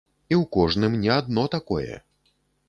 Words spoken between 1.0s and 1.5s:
не адно